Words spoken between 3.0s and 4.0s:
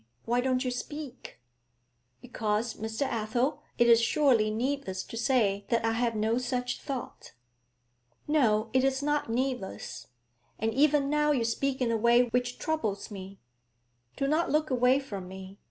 Athel, it